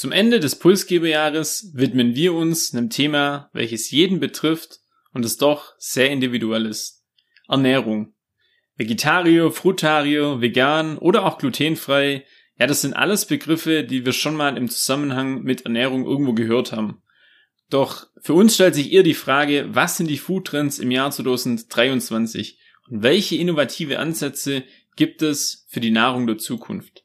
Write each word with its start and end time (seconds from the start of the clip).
Zum 0.00 0.12
Ende 0.12 0.40
des 0.40 0.56
Pulsgeberjahres 0.56 1.72
widmen 1.74 2.14
wir 2.14 2.32
uns 2.32 2.72
einem 2.72 2.88
Thema, 2.88 3.50
welches 3.52 3.90
jeden 3.90 4.18
betrifft 4.18 4.78
und 5.12 5.26
es 5.26 5.36
doch 5.36 5.74
sehr 5.76 6.08
individuell 6.10 6.64
ist. 6.64 7.04
Ernährung. 7.50 8.14
Vegetarier, 8.76 9.50
Frutarier, 9.50 10.40
vegan 10.40 10.96
oder 10.96 11.26
auch 11.26 11.36
glutenfrei, 11.36 12.24
ja, 12.58 12.66
das 12.66 12.80
sind 12.80 12.94
alles 12.94 13.26
Begriffe, 13.26 13.84
die 13.84 14.06
wir 14.06 14.14
schon 14.14 14.36
mal 14.36 14.56
im 14.56 14.70
Zusammenhang 14.70 15.42
mit 15.42 15.66
Ernährung 15.66 16.06
irgendwo 16.06 16.32
gehört 16.32 16.72
haben. 16.72 17.02
Doch 17.68 18.06
für 18.22 18.32
uns 18.32 18.54
stellt 18.54 18.76
sich 18.76 18.94
eher 18.94 19.02
die 19.02 19.12
Frage, 19.12 19.66
was 19.68 19.98
sind 19.98 20.06
die 20.06 20.16
Foodtrends 20.16 20.78
im 20.78 20.90
Jahr 20.90 21.10
2023 21.10 22.58
und 22.88 23.02
welche 23.02 23.36
innovative 23.36 23.98
Ansätze 23.98 24.64
gibt 24.96 25.20
es 25.20 25.66
für 25.68 25.80
die 25.80 25.90
Nahrung 25.90 26.26
der 26.26 26.38
Zukunft? 26.38 26.99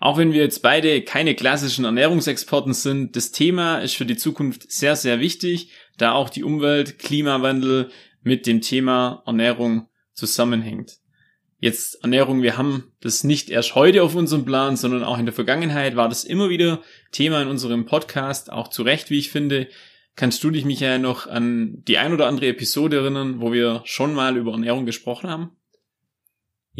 Auch 0.00 0.16
wenn 0.16 0.32
wir 0.32 0.42
jetzt 0.42 0.62
beide 0.62 1.02
keine 1.02 1.34
klassischen 1.34 1.84
Ernährungsexperten 1.84 2.72
sind, 2.72 3.16
das 3.16 3.32
Thema 3.32 3.78
ist 3.78 3.96
für 3.96 4.06
die 4.06 4.16
Zukunft 4.16 4.70
sehr, 4.70 4.94
sehr 4.94 5.18
wichtig, 5.18 5.72
da 5.96 6.12
auch 6.12 6.30
die 6.30 6.44
Umwelt, 6.44 6.98
Klimawandel 6.98 7.90
mit 8.22 8.46
dem 8.46 8.60
Thema 8.60 9.22
Ernährung 9.26 9.88
zusammenhängt. 10.14 10.98
Jetzt 11.60 12.04
Ernährung, 12.04 12.42
wir 12.42 12.56
haben 12.56 12.92
das 13.00 13.24
nicht 13.24 13.50
erst 13.50 13.74
heute 13.74 14.04
auf 14.04 14.14
unserem 14.14 14.44
Plan, 14.44 14.76
sondern 14.76 15.02
auch 15.02 15.18
in 15.18 15.26
der 15.26 15.34
Vergangenheit 15.34 15.96
war 15.96 16.08
das 16.08 16.22
immer 16.22 16.50
wieder 16.50 16.82
Thema 17.10 17.42
in 17.42 17.48
unserem 17.48 17.84
Podcast, 17.84 18.52
auch 18.52 18.68
zu 18.68 18.82
Recht, 18.82 19.10
wie 19.10 19.18
ich 19.18 19.30
finde. 19.30 19.66
Kannst 20.14 20.44
du 20.44 20.52
dich, 20.52 20.64
Michael, 20.64 21.00
noch 21.00 21.26
an 21.26 21.82
die 21.88 21.98
ein 21.98 22.12
oder 22.12 22.28
andere 22.28 22.46
Episode 22.46 22.98
erinnern, 22.98 23.40
wo 23.40 23.52
wir 23.52 23.82
schon 23.84 24.14
mal 24.14 24.36
über 24.36 24.52
Ernährung 24.52 24.86
gesprochen 24.86 25.28
haben? 25.28 25.50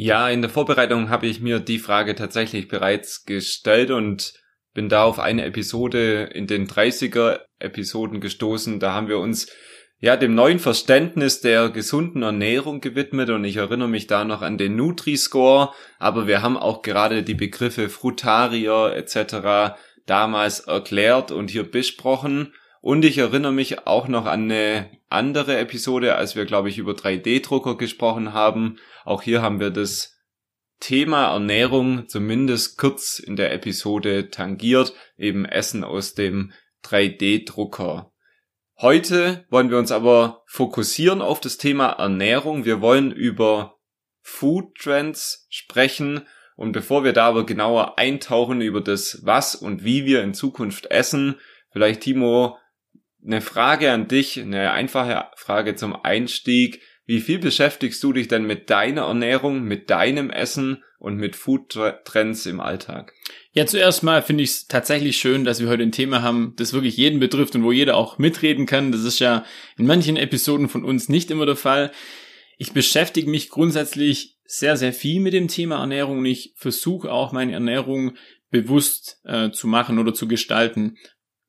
Ja, 0.00 0.28
in 0.28 0.42
der 0.42 0.48
Vorbereitung 0.48 1.10
habe 1.10 1.26
ich 1.26 1.40
mir 1.40 1.58
die 1.58 1.80
Frage 1.80 2.14
tatsächlich 2.14 2.68
bereits 2.68 3.24
gestellt 3.24 3.90
und 3.90 4.32
bin 4.72 4.88
da 4.88 5.02
auf 5.02 5.18
eine 5.18 5.44
Episode 5.44 6.30
in 6.32 6.46
den 6.46 6.68
30er 6.68 7.40
Episoden 7.58 8.20
gestoßen. 8.20 8.78
Da 8.78 8.92
haben 8.92 9.08
wir 9.08 9.18
uns 9.18 9.48
ja 9.98 10.16
dem 10.16 10.36
neuen 10.36 10.60
Verständnis 10.60 11.40
der 11.40 11.70
gesunden 11.70 12.22
Ernährung 12.22 12.80
gewidmet 12.80 13.30
und 13.30 13.42
ich 13.42 13.56
erinnere 13.56 13.88
mich 13.88 14.06
da 14.06 14.24
noch 14.24 14.40
an 14.40 14.56
den 14.56 14.76
Nutri-Score, 14.76 15.72
aber 15.98 16.28
wir 16.28 16.42
haben 16.42 16.56
auch 16.56 16.82
gerade 16.82 17.24
die 17.24 17.34
Begriffe 17.34 17.88
Frutarier 17.88 18.92
etc. 18.94 19.74
damals 20.06 20.60
erklärt 20.60 21.32
und 21.32 21.50
hier 21.50 21.68
besprochen. 21.68 22.52
Und 22.80 23.04
ich 23.04 23.18
erinnere 23.18 23.52
mich 23.52 23.86
auch 23.86 24.08
noch 24.08 24.26
an 24.26 24.44
eine 24.44 24.90
andere 25.08 25.58
Episode, 25.58 26.14
als 26.14 26.36
wir, 26.36 26.44
glaube 26.44 26.68
ich, 26.68 26.78
über 26.78 26.92
3D-Drucker 26.92 27.76
gesprochen 27.76 28.32
haben. 28.32 28.78
Auch 29.04 29.22
hier 29.22 29.42
haben 29.42 29.60
wir 29.60 29.70
das 29.70 30.16
Thema 30.80 31.32
Ernährung 31.32 32.08
zumindest 32.08 32.78
kurz 32.78 33.18
in 33.18 33.36
der 33.36 33.52
Episode 33.52 34.30
tangiert, 34.30 34.94
eben 35.16 35.44
Essen 35.44 35.82
aus 35.82 36.14
dem 36.14 36.52
3D-Drucker. 36.84 38.12
Heute 38.80 39.44
wollen 39.50 39.70
wir 39.70 39.78
uns 39.78 39.90
aber 39.90 40.44
fokussieren 40.46 41.20
auf 41.20 41.40
das 41.40 41.56
Thema 41.56 41.88
Ernährung. 41.88 42.64
Wir 42.64 42.80
wollen 42.80 43.10
über 43.10 43.78
Food 44.20 44.76
Trends 44.76 45.48
sprechen 45.50 46.28
und 46.54 46.70
bevor 46.70 47.02
wir 47.02 47.12
da 47.12 47.26
aber 47.26 47.44
genauer 47.44 47.98
eintauchen 47.98 48.60
über 48.60 48.80
das, 48.80 49.20
was 49.24 49.56
und 49.56 49.82
wie 49.82 50.04
wir 50.04 50.22
in 50.22 50.32
Zukunft 50.32 50.86
essen, 50.92 51.40
vielleicht 51.72 52.02
Timo, 52.02 52.56
eine 53.28 53.40
Frage 53.40 53.92
an 53.92 54.08
dich, 54.08 54.40
eine 54.40 54.72
einfache 54.72 55.26
Frage 55.36 55.76
zum 55.76 55.94
Einstieg. 55.94 56.80
Wie 57.04 57.20
viel 57.20 57.38
beschäftigst 57.38 58.02
du 58.02 58.12
dich 58.12 58.28
denn 58.28 58.44
mit 58.44 58.70
deiner 58.70 59.02
Ernährung, 59.02 59.62
mit 59.62 59.90
deinem 59.90 60.30
Essen 60.30 60.82
und 60.98 61.16
mit 61.16 61.36
Food-Trends 61.36 62.46
im 62.46 62.60
Alltag? 62.60 63.12
Ja, 63.52 63.66
zuerst 63.66 64.02
mal 64.02 64.22
finde 64.22 64.44
ich 64.44 64.50
es 64.50 64.66
tatsächlich 64.66 65.18
schön, 65.18 65.44
dass 65.44 65.60
wir 65.60 65.68
heute 65.68 65.82
ein 65.82 65.92
Thema 65.92 66.22
haben, 66.22 66.54
das 66.56 66.72
wirklich 66.72 66.96
jeden 66.96 67.20
betrifft 67.20 67.54
und 67.54 67.64
wo 67.64 67.72
jeder 67.72 67.96
auch 67.96 68.18
mitreden 68.18 68.66
kann. 68.66 68.92
Das 68.92 69.04
ist 69.04 69.20
ja 69.20 69.44
in 69.76 69.86
manchen 69.86 70.16
Episoden 70.16 70.68
von 70.68 70.84
uns 70.84 71.08
nicht 71.08 71.30
immer 71.30 71.46
der 71.46 71.56
Fall. 71.56 71.92
Ich 72.56 72.72
beschäftige 72.72 73.30
mich 73.30 73.50
grundsätzlich 73.50 74.38
sehr, 74.44 74.76
sehr 74.76 74.92
viel 74.92 75.20
mit 75.20 75.34
dem 75.34 75.48
Thema 75.48 75.80
Ernährung 75.80 76.18
und 76.18 76.26
ich 76.26 76.54
versuche 76.56 77.12
auch 77.12 77.32
meine 77.32 77.52
Ernährung 77.52 78.16
bewusst 78.50 79.20
äh, 79.24 79.50
zu 79.50 79.66
machen 79.66 79.98
oder 79.98 80.14
zu 80.14 80.26
gestalten. 80.26 80.96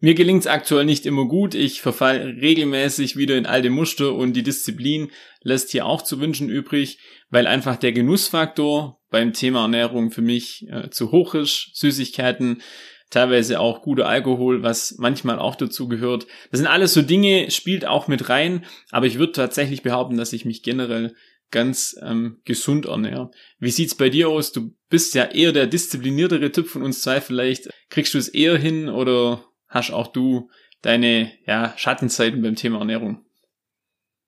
Mir 0.02 0.14
gelingt 0.14 0.42
es 0.42 0.48
aktuell 0.48 0.86
nicht 0.86 1.06
immer 1.06 1.26
gut. 1.26 1.56
Ich 1.56 1.82
verfall 1.82 2.38
regelmäßig 2.42 3.18
wieder 3.18 3.38
in 3.38 3.46
alte 3.46 3.70
Muster 3.70 4.14
und 4.14 4.34
die 4.34 4.44
Disziplin 4.44 5.12
lässt 5.42 5.72
hier 5.72 5.86
auch 5.86 6.02
zu 6.02 6.22
wünschen 6.22 6.50
übrig, 6.50 7.00
weil 7.30 7.48
einfach 7.48 7.76
der 7.76 7.92
Genussfaktor 7.92 9.02
beim 9.10 9.34
Thema 9.34 9.64
Ernährung 9.64 10.12
für 10.12 10.22
mich 10.22 10.66
äh, 10.70 10.90
zu 10.90 11.12
hoch 11.12 11.36
ist. 11.36 11.72
Süßigkeiten, 11.74 12.62
teilweise 13.10 13.60
auch 13.60 13.82
guter 13.82 14.08
Alkohol, 14.08 14.64
was 14.64 14.96
manchmal 15.00 15.38
auch 15.38 15.56
dazu 15.56 15.90
gehört. 15.90 16.28
Das 16.52 16.60
sind 16.60 16.68
alles 16.68 16.94
so 16.94 17.02
Dinge, 17.02 17.52
spielt 17.52 17.86
auch 17.86 18.08
mit 18.08 18.30
rein, 18.30 18.66
aber 18.92 19.06
ich 19.06 19.20
würde 19.20 19.34
tatsächlich 19.34 19.82
behaupten, 19.82 20.16
dass 20.16 20.32
ich 20.32 20.46
mich 20.46 20.64
generell 20.64 21.14
ganz 21.52 21.98
ähm, 22.04 22.40
gesund 22.46 22.86
ernähre. 22.86 23.32
Wie 23.58 23.72
sieht's 23.72 23.96
bei 23.96 24.10
dir 24.10 24.30
aus? 24.30 24.52
Du 24.52 24.76
bist 24.90 25.16
ja 25.16 25.26
eher 25.26 25.52
der 25.52 25.68
diszipliniertere 25.68 26.52
Typ 26.52 26.68
von 26.68 26.84
uns 26.84 27.02
zwei. 27.02 27.22
Vielleicht 27.22 27.70
kriegst 27.90 28.14
du 28.14 28.18
es 28.18 28.28
eher 28.28 28.58
hin 28.58 28.88
oder 28.88 29.49
hast 29.70 29.92
auch 29.92 30.08
du 30.08 30.50
deine 30.82 31.32
ja, 31.46 31.74
Schattenzeiten 31.78 32.42
beim 32.42 32.56
Thema 32.56 32.80
Ernährung? 32.80 33.26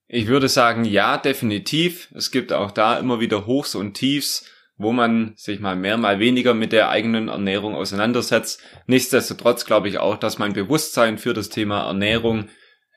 Ich 0.08 0.28
würde 0.28 0.50
sagen, 0.50 0.84
ja, 0.84 1.18
definitiv. 1.18 2.10
Es 2.14 2.32
gibt 2.32 2.52
auch 2.52 2.72
da 2.72 3.00
immer 3.00 3.20
wieder 3.20 3.46
Hochs 3.46 3.76
und 3.76 3.94
Tiefs, 3.94 4.46
wo 4.76 4.92
man 4.92 5.34
sich 5.38 5.60
mal 5.60 5.76
mehr, 5.76 5.98
mal 5.98 6.20
weniger 6.20 6.54
mit 6.54 6.74
der 6.74 6.90
eigenen 6.90 7.30
Ernährung 7.30 7.76
auseinandersetzt. 7.76 8.62
Nichtsdestotrotz 8.88 9.66
glaube 9.66 9.88
ich 9.88 10.00
auch, 10.00 10.18
dass 10.18 10.38
mein 10.38 10.54
Bewusstsein 10.54 11.18
für 11.18 11.34
das 11.34 11.50
Thema 11.50 11.88
Ernährung 11.88 12.50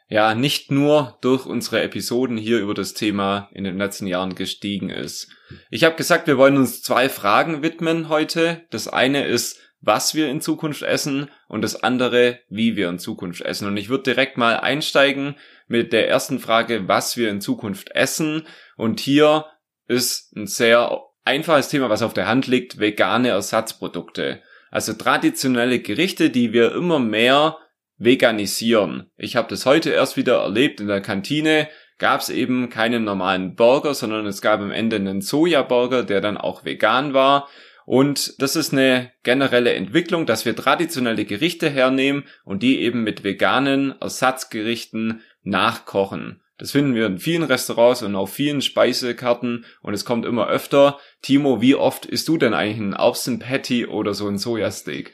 ja 0.09 0.34
nicht 0.34 0.71
nur 0.71 1.19
durch 1.21 1.47
unsere 1.47 1.82
Episoden 1.82 2.37
hier 2.37 2.59
über 2.59 2.75
das 2.75 2.94
Thema 2.94 3.49
in 3.53 3.65
den 3.65 3.78
letzten 3.78 4.06
Jahren 4.06 4.34
gestiegen 4.34 4.91
ist. 4.91 5.28
Ich 5.71 5.84
habe 5.84 5.97
gesagt, 5.97 6.26
wir 6.26 6.37
wollen 6.37 6.56
uns 6.56 6.82
zwei 6.82 7.09
Fragen 7.09 7.62
widmen 7.62 8.09
heute. 8.09 8.62
Das 8.71 8.88
eine 8.88 9.25
ist, 9.25 9.61
was 9.87 10.15
wir 10.15 10.28
in 10.28 10.41
Zukunft 10.41 10.83
essen 10.83 11.31
und 11.49 11.62
das 11.62 11.83
andere, 11.83 12.41
wie 12.49 12.77
wir 12.77 12.89
in 12.89 12.99
Zukunft 12.99 13.43
essen. 13.43 13.69
Und 13.69 13.77
ich 13.77 13.89
würde 13.89 14.05
direkt 14.05 14.39
mal 14.39 14.59
einsteigen 14.59 15.37
mit 15.67 15.93
der 15.93 16.09
ersten 16.09 16.39
Frage, 16.39 16.89
was 16.89 17.17
wir 17.17 17.31
in 17.31 17.41
Zukunft 17.41 17.91
essen. 17.94 18.47
Und 18.77 19.00
hier 19.00 19.47
ist 19.87 20.34
ein 20.37 20.47
sehr 20.47 21.00
einfaches 21.25 21.69
Thema, 21.69 21.91
was 21.91 22.03
auf 22.03 22.15
der 22.15 22.27
Hand 22.27 22.47
liegt, 22.47 22.78
vegane 22.78 23.28
Ersatzprodukte. 23.28 24.43
Also 24.71 24.93
traditionelle 24.94 25.81
Gerichte, 25.81 26.31
die 26.31 26.53
wir 26.53 26.75
immer 26.75 26.99
mehr 26.99 27.59
veganisieren. 27.97 29.11
Ich 29.17 29.37
habe 29.37 29.49
das 29.49 29.67
heute 29.67 29.91
erst 29.91 30.17
wieder 30.17 30.41
erlebt 30.41 30.81
in 30.81 30.89
der 30.89 31.00
Kantine. 31.00 31.69
Gab 31.99 32.21
es 32.21 32.28
eben 32.28 32.71
keinen 32.71 33.05
normalen 33.05 33.55
Burger, 33.55 33.94
sondern 33.94 34.27
es 34.27 34.43
gab 34.43 34.61
am 34.61 34.73
Ende 34.73 34.97
einen 34.97 35.21
Sojaburger, 35.21 36.03
der 36.03 36.21
dann 36.21 36.37
auch 36.37 36.65
vegan 36.65 37.15
war. 37.15 37.49
Und 37.87 38.41
das 38.41 38.56
ist 38.56 38.72
eine 38.72 39.12
generelle 39.22 39.75
Entwicklung, 39.75 40.26
dass 40.26 40.44
wir 40.44 40.56
traditionelle 40.56 41.25
Gerichte 41.25 41.69
hernehmen 41.69 42.25
und 42.44 42.62
die 42.62 42.81
eben 42.81 43.03
mit 43.03 43.25
veganen 43.25 43.94
Ersatzgerichten 44.00 45.20
nachkochen. 45.43 46.41
Das 46.56 46.70
finden 46.70 46.94
wir 46.94 47.06
in 47.06 47.19
vielen 47.19 47.43
Restaurants 47.43 48.03
und 48.03 48.14
auf 48.14 48.32
vielen 48.32 48.62
Speisekarten 48.62 49.64
und 49.82 49.93
es 49.93 50.05
kommt 50.05 50.25
immer 50.25 50.49
öfter. 50.49 50.99
Timo, 51.20 51.61
wie 51.61 51.75
oft 51.75 52.06
isst 52.06 52.29
du 52.29 52.38
denn 52.38 52.55
eigentlich 52.55 52.79
ein 52.79 52.93
Erbsen-Patty 52.93 53.87
oder 53.87 54.14
so 54.14 54.29
ein 54.29 54.38
Sojasteak? 54.38 55.12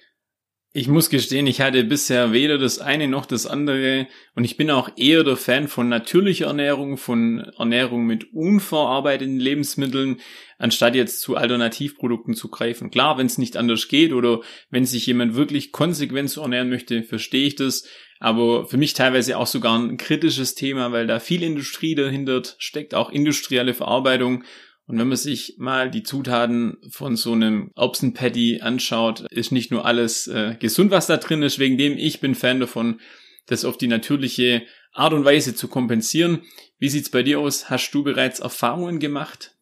Ich 0.72 0.86
muss 0.86 1.10
gestehen, 1.10 1.48
ich 1.48 1.60
hatte 1.60 1.82
bisher 1.82 2.32
weder 2.32 2.56
das 2.56 2.78
eine 2.78 3.08
noch 3.08 3.26
das 3.26 3.44
andere 3.44 4.06
und 4.36 4.44
ich 4.44 4.56
bin 4.56 4.70
auch 4.70 4.88
eher 4.96 5.24
der 5.24 5.36
Fan 5.36 5.66
von 5.66 5.88
natürlicher 5.88 6.46
Ernährung, 6.46 6.96
von 6.96 7.40
Ernährung 7.58 8.06
mit 8.06 8.32
unverarbeiteten 8.32 9.40
Lebensmitteln, 9.40 10.20
anstatt 10.58 10.94
jetzt 10.94 11.22
zu 11.22 11.34
Alternativprodukten 11.34 12.34
zu 12.34 12.50
greifen. 12.50 12.92
Klar, 12.92 13.18
wenn 13.18 13.26
es 13.26 13.36
nicht 13.36 13.56
anders 13.56 13.88
geht 13.88 14.12
oder 14.12 14.42
wenn 14.70 14.84
sich 14.84 15.06
jemand 15.06 15.34
wirklich 15.34 15.72
konsequent 15.72 16.36
ernähren 16.36 16.68
möchte, 16.68 17.02
verstehe 17.02 17.48
ich 17.48 17.56
das, 17.56 17.88
aber 18.20 18.64
für 18.66 18.76
mich 18.76 18.94
teilweise 18.94 19.38
auch 19.38 19.48
sogar 19.48 19.76
ein 19.76 19.96
kritisches 19.96 20.54
Thema, 20.54 20.92
weil 20.92 21.08
da 21.08 21.18
viel 21.18 21.42
Industrie 21.42 21.96
dahinter 21.96 22.42
steckt, 22.58 22.94
auch 22.94 23.10
industrielle 23.10 23.74
Verarbeitung 23.74 24.44
Und 24.90 24.98
wenn 24.98 25.06
man 25.06 25.16
sich 25.16 25.54
mal 25.56 25.88
die 25.88 26.02
Zutaten 26.02 26.76
von 26.90 27.14
so 27.14 27.30
einem 27.30 27.70
Erbsenpatty 27.76 28.60
anschaut, 28.60 29.20
ist 29.30 29.52
nicht 29.52 29.70
nur 29.70 29.86
alles 29.86 30.26
äh, 30.26 30.56
gesund, 30.58 30.90
was 30.90 31.06
da 31.06 31.16
drin 31.16 31.44
ist, 31.44 31.60
wegen 31.60 31.78
dem 31.78 31.96
ich 31.96 32.18
bin 32.18 32.34
Fan 32.34 32.58
davon, 32.58 32.98
das 33.46 33.64
auf 33.64 33.78
die 33.78 33.86
natürliche 33.86 34.62
Art 34.92 35.12
und 35.12 35.24
Weise 35.24 35.54
zu 35.54 35.68
kompensieren. 35.68 36.42
Wie 36.80 36.88
sieht's 36.88 37.08
bei 37.08 37.22
dir 37.22 37.38
aus? 37.38 37.70
Hast 37.70 37.92
du 37.92 38.02
bereits 38.02 38.40
Erfahrungen 38.40 38.98
gemacht? 38.98 39.54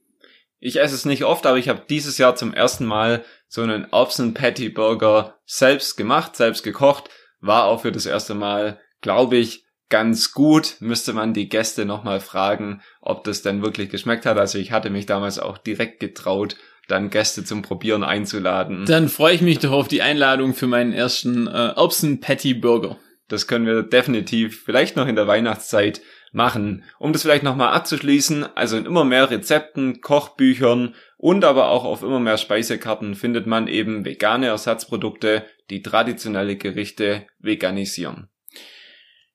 Ich 0.61 0.81
esse 0.81 0.95
es 0.95 1.05
nicht 1.05 1.25
oft, 1.25 1.45
aber 1.45 1.59
ich 1.59 1.69
habe 1.69 1.85
dieses 1.91 2.17
Jahr 2.17 2.35
zum 2.35 2.55
ersten 2.55 2.87
Mal 2.87 3.23
so 3.49 3.61
einen 3.61 3.85
Erbsen-Patty-Burger 3.85 5.39
selbst 5.45 5.99
gemacht, 5.99 6.37
selbst 6.37 6.63
gekocht. 6.63 7.11
War 7.43 7.65
auch 7.65 7.83
für 7.83 7.93
das 7.93 8.07
erste 8.07 8.35
Mal, 8.35 8.81
glaube 9.03 9.37
ich, 9.37 9.67
ganz 9.88 10.32
gut. 10.32 10.76
Müsste 10.81 11.12
man 11.12 11.35
die 11.35 11.49
Gäste 11.49 11.85
nochmal 11.85 12.20
fragen, 12.20 12.82
ob 13.00 13.25
das 13.25 13.43
denn 13.43 13.62
wirklich 13.62 13.90
geschmeckt 13.90 14.26
hat. 14.26 14.38
Also 14.38 14.58
ich 14.58 14.73
hatte 14.73 14.90
mich 14.90 15.06
damals 15.06 15.38
auch 15.38 15.58
direkt 15.58 16.00
getraut, 16.00 16.56
dann 16.88 17.11
Gäste 17.11 17.44
zum 17.44 17.62
Probieren 17.62 18.02
einzuladen. 18.02 18.87
Dann 18.87 19.08
freue 19.08 19.35
ich 19.35 19.43
mich 19.43 19.58
doch 19.58 19.73
auf 19.73 19.88
die 19.88 20.02
Einladung 20.02 20.55
für 20.55 20.67
meinen 20.67 20.93
ersten 20.93 21.46
äh, 21.46 21.69
Erbsen-Patty-Burger. 21.76 22.96
Das 23.29 23.46
können 23.46 23.67
wir 23.67 23.82
definitiv 23.82 24.62
vielleicht 24.64 24.96
noch 24.96 25.06
in 25.06 25.17
der 25.17 25.26
Weihnachtszeit 25.26 26.00
machen. 26.32 26.84
Um 26.99 27.12
das 27.12 27.23
vielleicht 27.23 27.43
nochmal 27.43 27.73
abzuschließen, 27.75 28.46
also 28.55 28.76
in 28.76 28.87
immer 28.87 29.05
mehr 29.05 29.31
Rezepten, 29.31 30.00
Kochbüchern 30.00 30.94
und 31.19 31.44
aber 31.44 31.69
auch 31.69 31.84
auf 31.84 32.02
immer 32.02 32.20
mehr 32.20 32.38
Speisekarten 32.38 33.14
findet 33.14 33.46
man 33.46 33.69
eben 33.69 34.05
vegane 34.05 34.46
Ersatzprodukte, 34.46 35.44
die 35.70 35.82
traditionelle 35.82 36.56
Gerichte 36.56 37.26
veganisieren. 37.38 38.29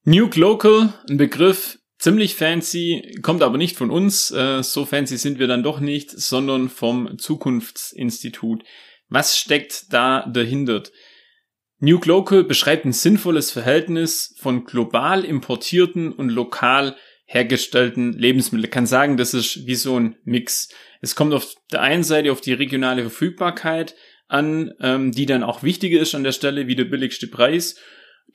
Nuke 0.05 0.37
Local, 0.37 0.93
ein 1.09 1.15
Begriff, 1.15 1.79
ziemlich 1.97 2.35
fancy, 2.35 3.17
kommt 3.21 3.41
aber 3.41 3.57
nicht 3.57 3.77
von 3.77 3.89
uns, 3.89 4.31
äh, 4.31 4.61
so 4.61 4.85
fancy 4.85 5.15
sind 5.15 5.39
wir 5.39 5.47
dann 5.47 5.63
doch 5.63 5.79
nicht, 5.79 6.11
sondern 6.11 6.67
vom 6.67 7.17
Zukunftsinstitut. 7.17 8.65
Was 9.07 9.37
steckt 9.37 9.93
da 9.93 10.25
dahinter? 10.27 10.83
Nuke 11.79 12.09
Local 12.09 12.43
beschreibt 12.43 12.83
ein 12.83 12.91
sinnvolles 12.91 13.51
Verhältnis 13.51 14.35
von 14.37 14.65
global 14.65 15.23
importierten 15.23 16.11
und 16.11 16.27
lokal 16.27 16.97
hergestellten 17.23 18.11
Lebensmitteln. 18.11 18.65
Ich 18.65 18.71
kann 18.71 18.85
sagen, 18.85 19.15
das 19.15 19.33
ist 19.33 19.65
wie 19.65 19.75
so 19.75 19.97
ein 19.97 20.17
Mix. 20.25 20.67
Es 20.99 21.15
kommt 21.15 21.33
auf 21.33 21.55
der 21.71 21.79
einen 21.79 22.03
Seite 22.03 22.33
auf 22.33 22.41
die 22.41 22.51
regionale 22.51 23.03
Verfügbarkeit 23.03 23.95
an, 24.27 24.73
ähm, 24.81 25.13
die 25.13 25.25
dann 25.25 25.43
auch 25.43 25.63
wichtiger 25.63 26.01
ist 26.01 26.13
an 26.13 26.25
der 26.25 26.33
Stelle 26.33 26.67
wie 26.67 26.75
der 26.75 26.85
billigste 26.85 27.27
Preis. 27.27 27.77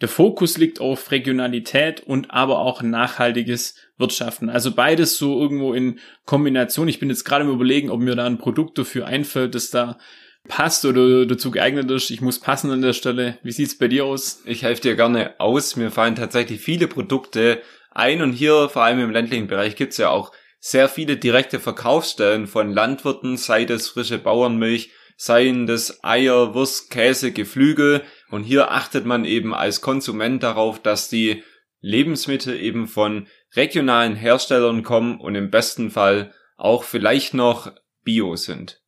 Der 0.00 0.08
Fokus 0.08 0.58
liegt 0.58 0.80
auf 0.80 1.10
Regionalität 1.10 2.00
und 2.00 2.30
aber 2.30 2.60
auch 2.60 2.82
nachhaltiges 2.82 3.74
Wirtschaften. 3.96 4.48
Also 4.48 4.72
beides 4.72 5.16
so 5.16 5.40
irgendwo 5.40 5.74
in 5.74 5.98
Kombination. 6.24 6.86
Ich 6.86 7.00
bin 7.00 7.10
jetzt 7.10 7.24
gerade 7.24 7.44
im 7.44 7.50
Überlegen, 7.50 7.90
ob 7.90 8.00
mir 8.00 8.14
da 8.14 8.24
ein 8.24 8.38
Produkt 8.38 8.78
dafür 8.78 9.06
einfällt, 9.06 9.54
das 9.56 9.70
da 9.70 9.98
passt 10.46 10.84
oder 10.84 11.26
dazu 11.26 11.50
geeignet 11.50 11.90
ist. 11.90 12.10
Ich 12.10 12.20
muss 12.20 12.40
passen 12.40 12.70
an 12.70 12.82
der 12.82 12.92
Stelle. 12.92 13.38
Wie 13.42 13.52
sieht's 13.52 13.76
bei 13.76 13.88
dir 13.88 14.04
aus? 14.04 14.42
Ich 14.44 14.62
helfe 14.62 14.82
dir 14.82 14.94
gerne 14.96 15.34
aus. 15.38 15.74
Mir 15.76 15.90
fallen 15.90 16.14
tatsächlich 16.14 16.60
viele 16.60 16.86
Produkte 16.86 17.60
ein 17.90 18.22
und 18.22 18.32
hier 18.32 18.68
vor 18.68 18.84
allem 18.84 19.00
im 19.00 19.10
ländlichen 19.10 19.48
Bereich 19.48 19.74
gibt's 19.74 19.96
ja 19.96 20.10
auch 20.10 20.32
sehr 20.60 20.88
viele 20.88 21.16
direkte 21.16 21.60
Verkaufsstellen 21.60 22.46
von 22.46 22.72
Landwirten, 22.72 23.36
sei 23.36 23.64
das 23.64 23.88
frische 23.88 24.18
Bauernmilch, 24.18 24.90
seien 25.16 25.66
das 25.66 26.02
Eier, 26.02 26.54
Wurst, 26.54 26.90
Käse, 26.90 27.32
Geflügel 27.32 28.02
und 28.30 28.44
hier 28.44 28.70
achtet 28.70 29.04
man 29.06 29.24
eben 29.24 29.54
als 29.54 29.80
Konsument 29.80 30.42
darauf, 30.42 30.80
dass 30.80 31.08
die 31.08 31.42
Lebensmittel 31.80 32.58
eben 32.60 32.86
von 32.86 33.26
regionalen 33.54 34.16
Herstellern 34.16 34.82
kommen 34.82 35.20
und 35.20 35.34
im 35.34 35.50
besten 35.50 35.90
Fall 35.90 36.32
auch 36.56 36.82
vielleicht 36.84 37.34
noch 37.34 37.72
Bio 38.02 38.36
sind 38.36 38.80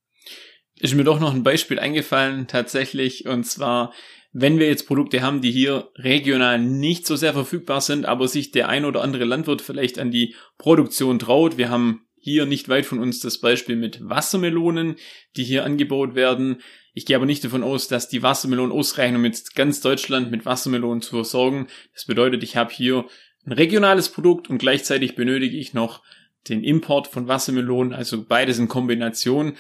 ist 0.80 0.94
mir 0.94 1.04
doch 1.04 1.20
noch 1.20 1.34
ein 1.34 1.42
Beispiel 1.42 1.78
eingefallen, 1.78 2.46
tatsächlich, 2.46 3.26
und 3.26 3.44
zwar, 3.44 3.92
wenn 4.32 4.58
wir 4.58 4.66
jetzt 4.66 4.86
Produkte 4.86 5.22
haben, 5.22 5.42
die 5.42 5.50
hier 5.50 5.90
regional 5.96 6.58
nicht 6.58 7.06
so 7.06 7.16
sehr 7.16 7.34
verfügbar 7.34 7.80
sind, 7.80 8.06
aber 8.06 8.28
sich 8.28 8.50
der 8.50 8.68
ein 8.68 8.84
oder 8.84 9.02
andere 9.02 9.24
Landwirt 9.24 9.62
vielleicht 9.62 9.98
an 9.98 10.10
die 10.10 10.34
Produktion 10.56 11.18
traut. 11.18 11.58
Wir 11.58 11.68
haben 11.68 12.06
hier 12.16 12.46
nicht 12.46 12.68
weit 12.68 12.86
von 12.86 12.98
uns 12.98 13.20
das 13.20 13.40
Beispiel 13.40 13.76
mit 13.76 14.00
Wassermelonen, 14.08 14.96
die 15.36 15.44
hier 15.44 15.64
angebaut 15.64 16.14
werden. 16.14 16.60
Ich 17.00 17.06
gehe 17.06 17.16
aber 17.16 17.24
nicht 17.24 17.42
davon 17.42 17.62
aus, 17.62 17.88
dass 17.88 18.10
die 18.10 18.22
Wassermelonen 18.22 18.76
ausreichen, 18.76 19.16
um 19.16 19.24
jetzt 19.24 19.56
ganz 19.56 19.80
Deutschland 19.80 20.30
mit 20.30 20.44
Wassermelonen 20.44 21.00
zu 21.00 21.12
versorgen. 21.12 21.66
Das 21.94 22.04
bedeutet, 22.04 22.42
ich 22.42 22.58
habe 22.58 22.70
hier 22.70 23.06
ein 23.46 23.52
regionales 23.52 24.10
Produkt 24.10 24.50
und 24.50 24.58
gleichzeitig 24.58 25.14
benötige 25.14 25.56
ich 25.56 25.72
noch 25.72 26.02
den 26.50 26.62
Import 26.62 27.06
von 27.06 27.26
Wassermelonen, 27.26 27.94
also 27.94 28.22
beides 28.22 28.58
in 28.58 28.68
Kombination. 28.68 29.54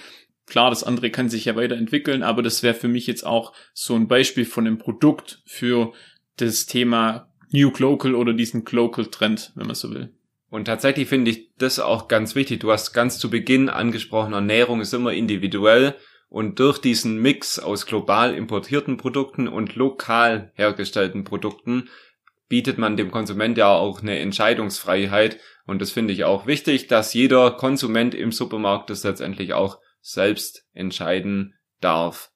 Klar, 0.44 0.68
das 0.68 0.84
andere 0.84 1.08
kann 1.08 1.30
sich 1.30 1.46
ja 1.46 1.56
weiterentwickeln, 1.56 2.22
aber 2.22 2.42
das 2.42 2.62
wäre 2.62 2.74
für 2.74 2.88
mich 2.88 3.06
jetzt 3.06 3.24
auch 3.24 3.54
so 3.72 3.94
ein 3.94 4.06
Beispiel 4.06 4.44
von 4.44 4.66
einem 4.66 4.76
Produkt 4.76 5.40
für 5.46 5.94
das 6.36 6.66
Thema 6.66 7.32
New 7.52 7.72
Local 7.78 8.16
oder 8.16 8.34
diesen 8.34 8.66
Local 8.70 9.06
Trend, 9.06 9.52
wenn 9.54 9.66
man 9.66 9.76
so 9.76 9.90
will. 9.94 10.12
Und 10.50 10.66
tatsächlich 10.66 11.08
finde 11.08 11.30
ich 11.30 11.48
das 11.56 11.78
auch 11.78 12.06
ganz 12.06 12.34
wichtig. 12.34 12.60
Du 12.60 12.70
hast 12.70 12.92
ganz 12.92 13.18
zu 13.18 13.30
Beginn 13.30 13.70
angesprochen, 13.70 14.34
Ernährung 14.34 14.82
ist 14.82 14.92
immer 14.92 15.14
individuell 15.14 15.96
und 16.30 16.60
durch 16.60 16.78
diesen 16.78 17.20
Mix 17.20 17.58
aus 17.58 17.86
global 17.86 18.34
importierten 18.34 18.96
Produkten 18.96 19.48
und 19.48 19.74
lokal 19.74 20.52
hergestellten 20.54 21.24
Produkten 21.24 21.90
bietet 22.48 22.78
man 22.78 22.96
dem 22.96 23.10
Konsument 23.10 23.58
ja 23.58 23.68
auch 23.68 24.00
eine 24.00 24.18
Entscheidungsfreiheit. 24.20 25.38
Und 25.66 25.82
das 25.82 25.90
finde 25.90 26.14
ich 26.14 26.24
auch 26.24 26.46
wichtig, 26.46 26.86
dass 26.86 27.14
jeder 27.14 27.50
Konsument 27.50 28.14
im 28.14 28.30
Supermarkt 28.30 28.90
das 28.90 29.02
letztendlich 29.02 29.54
auch 29.54 29.80
selbst 30.00 30.64
entscheiden 30.72 31.54
darf. 31.80 32.30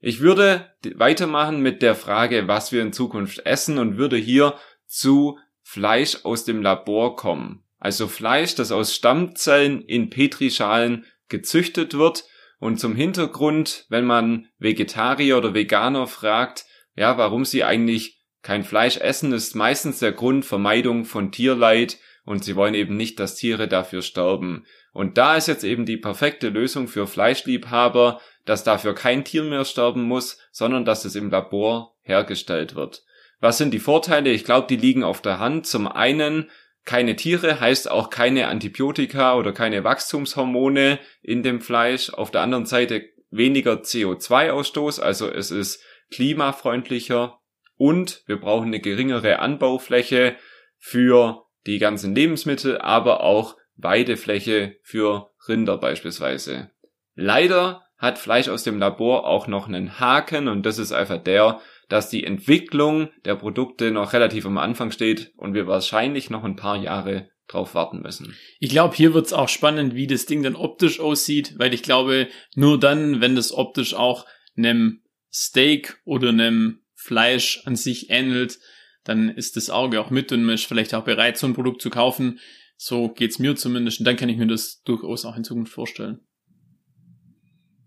Ich 0.00 0.20
würde 0.20 0.72
weitermachen 0.96 1.60
mit 1.60 1.82
der 1.82 1.94
Frage, 1.94 2.48
was 2.48 2.72
wir 2.72 2.82
in 2.82 2.92
Zukunft 2.92 3.46
essen 3.46 3.78
und 3.78 3.96
würde 3.96 4.16
hier 4.16 4.54
zu 4.86 5.38
Fleisch 5.62 6.24
aus 6.24 6.44
dem 6.44 6.62
Labor 6.62 7.14
kommen. 7.14 7.64
Also 7.78 8.08
Fleisch, 8.08 8.56
das 8.56 8.72
aus 8.72 8.94
Stammzellen 8.94 9.82
in 9.82 10.10
Petrischalen 10.10 11.04
gezüchtet 11.28 11.94
wird 11.94 12.24
und 12.58 12.80
zum 12.80 12.94
Hintergrund, 12.94 13.86
wenn 13.88 14.04
man 14.04 14.48
Vegetarier 14.58 15.36
oder 15.36 15.54
Veganer 15.54 16.06
fragt, 16.06 16.64
ja, 16.94 17.18
warum 17.18 17.44
sie 17.44 17.64
eigentlich 17.64 18.22
kein 18.42 18.64
Fleisch 18.64 18.96
essen, 18.96 19.32
ist 19.32 19.54
meistens 19.54 19.98
der 19.98 20.12
Grund 20.12 20.44
Vermeidung 20.44 21.04
von 21.04 21.32
Tierleid 21.32 21.98
und 22.24 22.44
sie 22.44 22.56
wollen 22.56 22.74
eben 22.74 22.96
nicht, 22.96 23.20
dass 23.20 23.36
Tiere 23.36 23.68
dafür 23.68 24.02
sterben. 24.02 24.66
Und 24.92 25.18
da 25.18 25.36
ist 25.36 25.48
jetzt 25.48 25.64
eben 25.64 25.84
die 25.84 25.96
perfekte 25.96 26.48
Lösung 26.48 26.88
für 26.88 27.06
Fleischliebhaber, 27.06 28.20
dass 28.44 28.64
dafür 28.64 28.94
kein 28.94 29.24
Tier 29.24 29.42
mehr 29.42 29.64
sterben 29.64 30.02
muss, 30.02 30.38
sondern 30.50 30.84
dass 30.84 31.04
es 31.04 31.14
im 31.14 31.30
Labor 31.30 31.96
hergestellt 32.02 32.74
wird. 32.74 33.04
Was 33.40 33.58
sind 33.58 33.74
die 33.74 33.78
Vorteile? 33.78 34.30
Ich 34.30 34.44
glaube, 34.44 34.66
die 34.68 34.76
liegen 34.76 35.04
auf 35.04 35.20
der 35.20 35.38
Hand. 35.38 35.66
Zum 35.66 35.86
einen, 35.86 36.50
keine 36.86 37.16
Tiere 37.16 37.60
heißt 37.60 37.90
auch 37.90 38.10
keine 38.10 38.46
Antibiotika 38.46 39.36
oder 39.36 39.52
keine 39.52 39.84
Wachstumshormone 39.84 41.00
in 41.20 41.42
dem 41.42 41.60
Fleisch. 41.60 42.10
Auf 42.10 42.30
der 42.30 42.40
anderen 42.40 42.64
Seite 42.64 43.04
weniger 43.30 43.74
CO2-Ausstoß, 43.74 45.00
also 45.00 45.28
es 45.28 45.50
ist 45.50 45.82
klimafreundlicher 46.12 47.40
und 47.76 48.22
wir 48.26 48.40
brauchen 48.40 48.68
eine 48.68 48.80
geringere 48.80 49.40
Anbaufläche 49.40 50.36
für 50.78 51.44
die 51.66 51.78
ganzen 51.78 52.14
Lebensmittel, 52.14 52.78
aber 52.78 53.20
auch 53.22 53.56
Weidefläche 53.74 54.76
für 54.82 55.32
Rinder 55.48 55.78
beispielsweise. 55.78 56.70
Leider 57.16 57.82
hat 57.98 58.18
Fleisch 58.18 58.48
aus 58.48 58.62
dem 58.62 58.78
Labor 58.78 59.26
auch 59.26 59.48
noch 59.48 59.66
einen 59.66 59.98
Haken 59.98 60.46
und 60.46 60.64
das 60.64 60.78
ist 60.78 60.92
einfach 60.92 61.22
der, 61.22 61.60
dass 61.88 62.10
die 62.10 62.24
Entwicklung 62.24 63.08
der 63.24 63.36
Produkte 63.36 63.90
noch 63.90 64.12
relativ 64.12 64.46
am 64.46 64.58
Anfang 64.58 64.90
steht 64.90 65.32
und 65.36 65.54
wir 65.54 65.66
wahrscheinlich 65.66 66.30
noch 66.30 66.44
ein 66.44 66.56
paar 66.56 66.76
Jahre 66.76 67.30
drauf 67.48 67.74
warten 67.74 68.02
müssen. 68.02 68.34
Ich 68.58 68.70
glaube, 68.70 68.96
hier 68.96 69.14
wird's 69.14 69.32
auch 69.32 69.48
spannend, 69.48 69.94
wie 69.94 70.06
das 70.06 70.26
Ding 70.26 70.42
dann 70.42 70.56
optisch 70.56 70.98
aussieht, 70.98 71.54
weil 71.58 71.72
ich 71.72 71.82
glaube, 71.82 72.28
nur 72.54 72.80
dann, 72.80 73.20
wenn 73.20 73.36
das 73.36 73.52
optisch 73.52 73.94
auch 73.94 74.26
einem 74.56 75.02
Steak 75.32 76.00
oder 76.04 76.30
einem 76.30 76.80
Fleisch 76.94 77.62
an 77.66 77.76
sich 77.76 78.10
ähnelt, 78.10 78.58
dann 79.04 79.28
ist 79.28 79.56
das 79.56 79.70
Auge 79.70 80.00
auch 80.00 80.10
mit 80.10 80.32
und 80.32 80.48
ist 80.48 80.66
vielleicht 80.66 80.92
auch 80.94 81.04
bereit, 81.04 81.38
so 81.38 81.46
ein 81.46 81.54
Produkt 81.54 81.80
zu 81.80 81.90
kaufen. 81.90 82.40
So 82.76 83.08
geht's 83.08 83.38
mir 83.38 83.54
zumindest. 83.54 84.00
Und 84.00 84.06
dann 84.06 84.16
kann 84.16 84.28
ich 84.28 84.36
mir 84.36 84.48
das 84.48 84.82
durchaus 84.82 85.24
auch 85.24 85.36
in 85.36 85.44
Zukunft 85.44 85.72
vorstellen. 85.72 86.20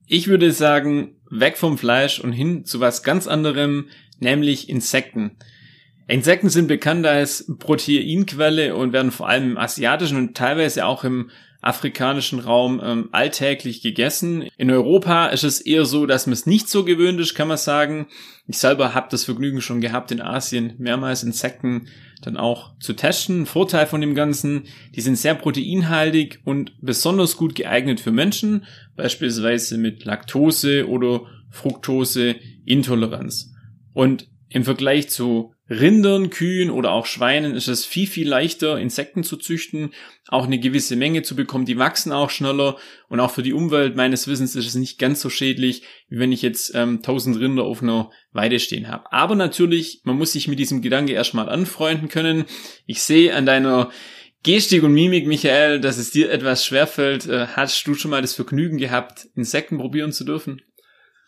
Ich 0.07 0.27
würde 0.27 0.51
sagen, 0.51 1.18
weg 1.29 1.57
vom 1.57 1.77
Fleisch 1.77 2.19
und 2.19 2.31
hin 2.31 2.65
zu 2.65 2.79
was 2.79 3.03
ganz 3.03 3.27
anderem, 3.27 3.89
nämlich 4.19 4.69
Insekten. 4.69 5.31
Insekten 6.09 6.49
sind 6.49 6.67
bekannt 6.67 7.05
als 7.05 7.45
Proteinquelle 7.59 8.75
und 8.75 8.93
werden 8.93 9.11
vor 9.11 9.29
allem 9.29 9.51
im 9.51 9.57
asiatischen 9.59 10.17
und 10.17 10.35
teilweise 10.35 10.85
auch 10.85 11.03
im 11.03 11.29
afrikanischen 11.61 12.39
Raum 12.39 12.81
ähm, 12.83 13.09
alltäglich 13.11 13.81
gegessen. 13.81 14.45
In 14.57 14.71
Europa 14.71 15.27
ist 15.27 15.43
es 15.43 15.61
eher 15.61 15.85
so, 15.85 16.07
dass 16.07 16.25
man 16.25 16.33
es 16.33 16.47
nicht 16.47 16.67
so 16.67 16.83
gewöhnt 16.83 17.19
ist, 17.19 17.35
kann 17.35 17.47
man 17.47 17.57
sagen. 17.57 18.07
Ich 18.47 18.57
selber 18.57 18.95
habe 18.95 19.09
das 19.11 19.25
Vergnügen 19.25 19.61
schon 19.61 19.81
gehabt, 19.81 20.11
in 20.11 20.21
Asien 20.21 20.73
mehrmals 20.79 21.21
Insekten 21.21 21.89
dann 22.23 22.37
auch 22.37 22.71
zu 22.79 22.93
testen. 22.93 23.45
Vorteil 23.45 23.85
von 23.85 24.01
dem 24.01 24.15
Ganzen, 24.15 24.63
die 24.95 25.01
sind 25.01 25.15
sehr 25.15 25.35
proteinhaltig 25.35 26.39
und 26.43 26.71
besonders 26.81 27.37
gut 27.37 27.53
geeignet 27.53 27.99
für 27.99 28.11
Menschen, 28.11 28.65
beispielsweise 28.95 29.77
mit 29.77 30.05
Laktose 30.05 30.87
oder 30.87 31.21
Fructose-Intoleranz. 31.51 33.53
Und 33.93 34.27
im 34.49 34.63
Vergleich 34.63 35.09
zu 35.09 35.53
Rindern, 35.69 36.29
Kühen 36.31 36.71
oder 36.71 36.91
auch 36.91 37.05
Schweinen 37.05 37.53
ist 37.53 37.67
es 37.67 37.85
viel, 37.85 38.07
viel 38.07 38.27
leichter, 38.27 38.79
Insekten 38.79 39.23
zu 39.23 39.37
züchten, 39.37 39.93
auch 40.27 40.45
eine 40.45 40.59
gewisse 40.59 40.95
Menge 40.95 41.21
zu 41.21 41.35
bekommen. 41.35 41.65
Die 41.65 41.77
wachsen 41.77 42.11
auch 42.11 42.31
schneller 42.31 42.77
und 43.07 43.19
auch 43.19 43.31
für 43.31 43.43
die 43.43 43.53
Umwelt 43.53 43.95
meines 43.95 44.27
Wissens 44.27 44.55
ist 44.55 44.65
es 44.65 44.75
nicht 44.75 44.97
ganz 44.97 45.21
so 45.21 45.29
schädlich, 45.29 45.83
wie 46.09 46.19
wenn 46.19 46.31
ich 46.31 46.41
jetzt 46.41 46.73
ähm, 46.73 46.97
1000 46.97 47.39
Rinder 47.39 47.63
auf 47.63 47.83
einer 47.83 48.09
Weide 48.31 48.59
stehen 48.59 48.87
habe. 48.87 49.11
Aber 49.11 49.35
natürlich, 49.35 50.01
man 50.05 50.17
muss 50.17 50.31
sich 50.31 50.47
mit 50.47 50.57
diesem 50.57 50.81
Gedanke 50.81 51.13
erstmal 51.13 51.49
anfreunden 51.49 52.09
können. 52.09 52.45
Ich 52.87 53.03
sehe 53.03 53.35
an 53.35 53.45
deiner 53.45 53.91
Gestik 54.41 54.83
und 54.83 54.93
Mimik, 54.93 55.27
Michael, 55.27 55.81
dass 55.81 55.97
es 55.97 56.11
dir 56.11 56.31
etwas 56.31 56.65
schwerfällt. 56.65 57.27
Äh, 57.27 57.47
hast 57.47 57.85
du 57.85 57.93
schon 57.93 58.11
mal 58.11 58.21
das 58.21 58.33
Vergnügen 58.33 58.77
gehabt, 58.77 59.27
Insekten 59.35 59.77
probieren 59.77 60.13
zu 60.13 60.23
dürfen? 60.23 60.61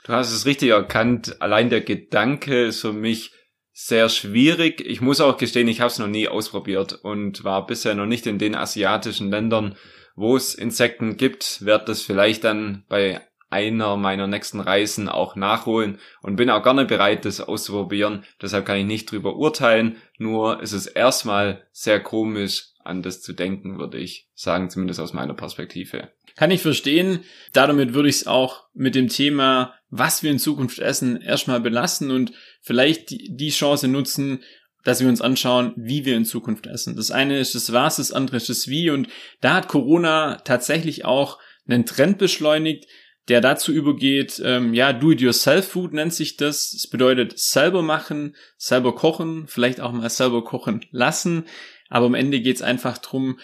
Du 0.04 0.14
hast 0.14 0.32
es 0.32 0.46
richtig 0.48 0.70
erkannt. 0.70 1.42
Allein 1.42 1.70
der 1.70 1.82
Gedanke 1.82 2.66
ist 2.66 2.82
für 2.82 2.94
mich 2.94 3.34
sehr 3.74 4.10
schwierig. 4.10 4.82
Ich 4.82 5.02
muss 5.02 5.22
auch 5.22 5.38
gestehen, 5.38 5.68
ich 5.68 5.82
habe 5.82 5.92
es 5.92 6.00
noch 6.00 6.08
nie 6.08 6.28
ausprobiert 6.28 6.94
und 6.94 7.44
war 7.44 7.66
bisher 7.66 7.96
noch 7.96 8.06
nicht 8.06 8.28
in 8.28 8.38
den 8.38 8.56
asiatischen 8.56 9.32
Ländern, 9.32 9.76
wo 10.16 10.36
es 10.36 10.56
Insekten 10.56 11.18
gibt. 11.18 11.66
Werde 11.66 11.86
das 11.86 12.02
vielleicht 12.02 12.44
dann 12.44 12.84
bei 12.90 13.22
einer 13.50 13.98
meiner 13.98 14.28
nächsten 14.28 14.62
Reisen 14.62 15.10
auch 15.10 15.36
nachholen 15.36 16.00
und 16.22 16.38
bin 16.38 16.50
auch 16.50 16.64
gerne 16.64 16.86
bereit, 16.86 17.26
das 17.26 17.42
auszuprobieren. 17.42 18.24
Deshalb 18.42 18.66
kann 18.66 18.78
ich 18.78 18.86
nicht 18.86 19.12
drüber 19.12 19.36
urteilen. 19.36 19.98
Nur 20.18 20.62
ist 20.62 20.72
es 20.72 20.88
erstmal 20.88 21.68
sehr 21.72 22.00
komisch, 22.00 22.70
an 22.84 23.04
das 23.04 23.22
zu 23.22 23.34
denken, 23.34 23.78
würde 23.78 23.98
ich 23.98 24.30
sagen, 24.34 24.70
zumindest 24.70 25.00
aus 25.00 25.14
meiner 25.14 25.34
Perspektive. 25.34 26.10
Kann 26.36 26.50
ich 26.50 26.62
verstehen. 26.62 27.26
Damit 27.52 27.94
würde 27.94 28.10
ich 28.10 28.16
es 28.16 28.28
auch 28.28 28.64
mit 28.74 28.96
dem 28.96 29.10
Thema 29.10 29.74
was 29.92 30.24
wir 30.24 30.32
in 30.32 30.40
Zukunft 30.40 30.80
essen, 30.80 31.22
erstmal 31.22 31.60
belassen 31.60 32.10
und 32.10 32.32
vielleicht 32.62 33.10
die, 33.10 33.50
Chance 33.50 33.88
nutzen, 33.88 34.44
dass 34.84 35.02
wir 35.02 35.10
uns 35.10 35.22
anschauen, 35.22 35.74
wie 35.76 36.06
wir 36.06 36.16
in 36.16 36.26
Zukunft 36.26 36.68
essen. 36.68 36.96
Das 36.96 37.12
eine 37.12 37.40
ist 37.40 37.54
das 37.56 37.72
Was, 37.72 37.98
das 37.98 38.12
andere 38.12 38.38
ist 38.38 38.50
das 38.50 38.68
Wie 38.68 38.90
und 38.90 39.08
da 39.42 39.56
hat 39.56 39.68
Corona 39.68 40.38
tatsächlich 40.44 41.06
auch 41.06 41.40
einen 41.68 41.86
Trend 41.86 42.18
beschleunigt, 42.18 42.88
der 43.28 43.42
dazu 43.42 43.72
übergeht, 43.72 44.42
ähm, 44.44 44.74
ja, 44.74 44.94
Do-it-yourself-Food 44.94 45.94
nennt 45.94 46.14
sich 46.14 46.38
das. 46.38 46.74
Es 46.74 46.88
bedeutet 46.90 47.38
selber 47.38 47.84
machen, 47.84 48.36
selber 48.58 48.96
kochen, 48.96 49.46
vielleicht 49.48 49.80
auch 49.80 49.92
mal 49.92 50.10
selber 50.10 50.44
kochen 50.44 50.86
lassen. 50.92 51.46
Aber 51.90 52.08
am 52.08 52.16
Ende 52.16 52.42
geht 52.42 52.56
es 52.56 52.62
einfach 52.62 52.98
drum 52.98 53.40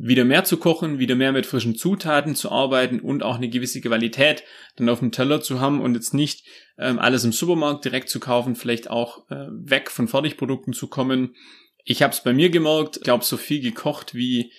wieder 0.00 0.24
mehr 0.24 0.44
zu 0.44 0.58
kochen, 0.58 0.98
wieder 0.98 1.16
mehr 1.16 1.32
mit 1.32 1.46
frischen 1.46 1.76
Zutaten 1.76 2.36
zu 2.36 2.52
arbeiten 2.52 3.00
und 3.00 3.22
auch 3.22 3.36
eine 3.36 3.48
gewisse 3.48 3.80
Qualität 3.80 4.44
dann 4.76 4.88
auf 4.88 5.00
dem 5.00 5.10
Teller 5.10 5.40
zu 5.40 5.60
haben 5.60 5.80
und 5.80 5.94
jetzt 5.94 6.14
nicht 6.14 6.46
ähm, 6.78 6.98
alles 6.98 7.24
im 7.24 7.32
Supermarkt 7.32 7.84
direkt 7.84 8.08
zu 8.08 8.20
kaufen, 8.20 8.54
vielleicht 8.54 8.90
auch 8.90 9.28
äh, 9.30 9.46
weg 9.50 9.90
von 9.90 10.06
Fertigprodukten 10.06 10.72
zu 10.72 10.86
kommen. 10.86 11.34
Ich 11.84 12.02
habe 12.02 12.12
es 12.12 12.22
bei 12.22 12.32
mir 12.32 12.50
gemerkt, 12.50 13.00
glaube 13.02 13.24
so 13.24 13.36
viel 13.36 13.60
gekocht 13.60 14.14
wie 14.14 14.52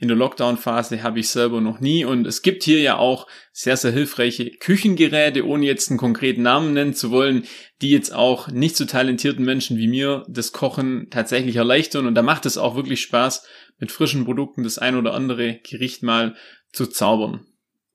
in 0.00 0.06
der 0.06 0.16
Lockdown-Phase 0.16 1.02
habe 1.02 1.18
ich 1.18 1.28
selber 1.28 1.60
noch 1.60 1.80
nie 1.80 2.04
und 2.04 2.24
es 2.24 2.42
gibt 2.42 2.62
hier 2.62 2.80
ja 2.80 2.96
auch 2.98 3.26
sehr, 3.52 3.76
sehr 3.76 3.90
hilfreiche 3.90 4.48
Küchengeräte, 4.50 5.44
ohne 5.44 5.66
jetzt 5.66 5.90
einen 5.90 5.98
konkreten 5.98 6.42
Namen 6.42 6.72
nennen 6.72 6.94
zu 6.94 7.10
wollen, 7.10 7.44
die 7.82 7.90
jetzt 7.90 8.14
auch 8.14 8.48
nicht 8.48 8.76
so 8.76 8.84
talentierten 8.84 9.44
Menschen 9.44 9.76
wie 9.76 9.88
mir 9.88 10.24
das 10.28 10.52
Kochen 10.52 11.08
tatsächlich 11.10 11.56
erleichtern 11.56 12.06
und 12.06 12.14
da 12.14 12.22
macht 12.22 12.46
es 12.46 12.58
auch 12.58 12.76
wirklich 12.76 13.02
Spaß, 13.02 13.44
mit 13.78 13.92
frischen 13.92 14.24
Produkten 14.24 14.62
das 14.62 14.78
ein 14.78 14.96
oder 14.96 15.14
andere 15.14 15.60
Gericht 15.62 16.02
mal 16.02 16.34
zu 16.72 16.86
zaubern. 16.86 17.46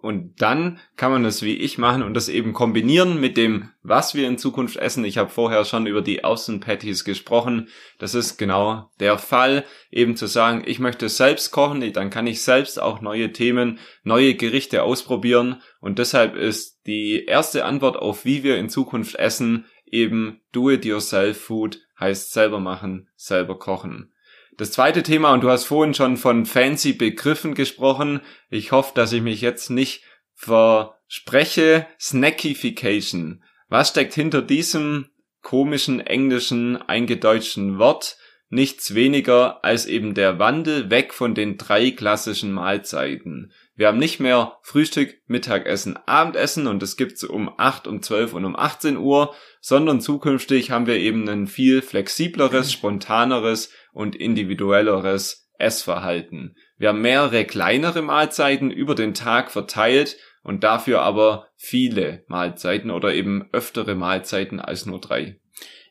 Und 0.04 0.42
dann 0.42 0.80
kann 0.98 1.14
man 1.14 1.24
das 1.24 1.44
wie 1.44 1.56
ich 1.56 1.78
machen 1.78 2.04
und 2.04 2.14
das 2.14 2.28
eben 2.28 2.52
kombinieren 2.52 3.22
mit 3.22 3.38
dem, 3.38 3.70
was 3.84 4.16
wir 4.16 4.28
in 4.28 4.38
Zukunft 4.38 4.76
essen. 4.76 5.06
Ich 5.06 5.18
habe 5.18 5.30
vorher 5.30 5.64
schon 5.64 5.88
über 5.88 6.02
die 6.02 6.26
Außenpatties 6.26 7.06
gesprochen. 7.06 7.70
Das 8.00 8.14
ist 8.14 8.36
genau 8.36 8.92
der 9.00 9.18
Fall, 9.18 9.64
eben 9.92 10.18
zu 10.18 10.26
sagen, 10.26 10.64
ich 10.66 10.80
möchte 10.80 11.08
selbst 11.08 11.52
kochen, 11.52 11.94
dann 11.94 12.10
kann 12.10 12.28
ich 12.28 12.42
selbst 12.42 12.82
auch 12.82 13.00
neue 13.00 13.32
Themen, 13.32 13.80
neue 14.04 14.36
Gerichte 14.36 14.84
ausprobieren. 14.84 15.62
Und 15.80 16.00
deshalb 16.00 16.36
ist 16.36 16.86
die 16.86 17.24
erste 17.24 17.64
Antwort 17.64 17.96
auf, 17.96 18.26
wie 18.26 18.44
wir 18.44 18.58
in 18.58 18.68
Zukunft 18.68 19.16
essen, 19.16 19.68
eben 19.86 20.42
Do-it-yourself-Food, 20.52 21.80
heißt 21.98 22.34
selber 22.34 22.60
machen, 22.60 23.08
selber 23.16 23.58
kochen. 23.58 24.13
Das 24.58 24.72
zweite 24.72 25.02
Thema, 25.02 25.34
und 25.34 25.42
du 25.42 25.50
hast 25.50 25.66
vorhin 25.66 25.96
schon 25.96 26.18
von 26.18 26.46
fancy 26.46 26.94
Begriffen 26.94 27.56
gesprochen. 27.56 28.22
Ich 28.50 28.72
hoffe, 28.72 28.92
dass 28.94 29.12
ich 29.12 29.22
mich 29.22 29.42
jetzt 29.42 29.70
nicht 29.70 30.04
verspreche. 30.36 31.88
Snackification. 32.00 33.44
Was 33.70 33.90
steckt 33.90 34.14
hinter 34.14 34.44
diesem 34.44 35.10
komischen 35.42 36.00
englischen 36.00 36.78
eingedeutschten 36.78 37.80
Wort? 37.80 38.18
Nichts 38.50 38.94
weniger 38.94 39.64
als 39.64 39.88
eben 39.88 40.14
der 40.14 40.38
Wandel 40.38 40.92
weg 40.92 41.16
von 41.16 41.34
den 41.34 41.58
drei 41.58 41.90
klassischen 41.90 42.52
Mahlzeiten. 42.52 43.52
Wir 43.76 43.88
haben 43.88 43.98
nicht 43.98 44.20
mehr 44.20 44.60
Frühstück, 44.62 45.16
Mittagessen, 45.26 45.98
Abendessen 46.06 46.68
und 46.68 46.84
es 46.84 46.96
gibt's 46.96 47.24
um 47.24 47.52
8, 47.58 47.88
um 47.88 48.04
12 48.04 48.34
und 48.34 48.46
um 48.46 48.56
18 48.56 48.98
Uhr, 48.98 49.34
sondern 49.60 50.02
zukünftig 50.02 50.70
haben 50.70 50.86
wir 50.86 50.98
eben 50.98 51.28
ein 51.28 51.48
viel 51.48 51.82
flexibleres, 51.82 52.72
spontaneres 52.72 53.72
und 53.94 54.16
individuelleres 54.16 55.50
Essverhalten. 55.58 56.56
Wir 56.78 56.90
haben 56.90 57.02
mehrere 57.02 57.46
kleinere 57.46 58.02
Mahlzeiten 58.02 58.72
über 58.72 58.96
den 58.96 59.14
Tag 59.14 59.52
verteilt 59.52 60.18
und 60.44 60.64
dafür 60.64 61.02
aber 61.02 61.48
viele 61.56 62.24
Mahlzeiten 62.28 62.92
oder 62.92 63.14
eben 63.14 63.48
öftere 63.54 63.96
Mahlzeiten 63.96 64.60
als 64.60 64.86
nur 64.86 65.00
drei. 65.00 65.40